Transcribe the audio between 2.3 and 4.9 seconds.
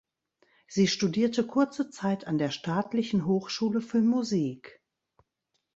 der Staatlichen Hochschule für Musik.